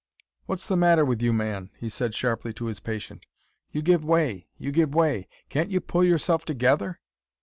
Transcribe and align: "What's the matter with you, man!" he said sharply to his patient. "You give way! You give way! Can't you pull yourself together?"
"What's 0.47 0.65
the 0.65 0.75
matter 0.75 1.05
with 1.05 1.21
you, 1.21 1.31
man!" 1.31 1.69
he 1.77 1.87
said 1.87 2.15
sharply 2.15 2.53
to 2.55 2.65
his 2.65 2.79
patient. 2.79 3.21
"You 3.71 3.83
give 3.83 4.03
way! 4.03 4.47
You 4.57 4.71
give 4.71 4.95
way! 4.95 5.27
Can't 5.49 5.69
you 5.69 5.79
pull 5.79 6.03
yourself 6.03 6.43
together?" 6.43 6.99